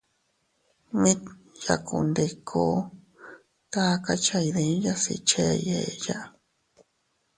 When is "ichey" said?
5.15-5.59